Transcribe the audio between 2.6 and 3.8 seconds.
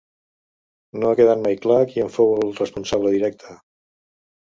responsable directe.